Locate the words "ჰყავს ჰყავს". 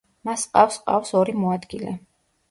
0.45-1.13